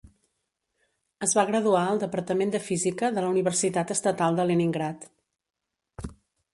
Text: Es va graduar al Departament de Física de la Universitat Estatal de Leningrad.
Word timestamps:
Es 1.27 1.35
va 1.39 1.43
graduar 1.49 1.83
al 1.91 2.01
Departament 2.05 2.55
de 2.57 2.63
Física 2.71 3.13
de 3.19 3.27
la 3.27 3.31
Universitat 3.37 3.97
Estatal 3.99 4.41
de 4.43 4.49
Leningrad. 4.53 5.11